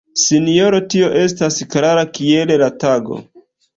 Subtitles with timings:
[0.19, 3.21] Sinjoro, tio estas klara kiel la tago!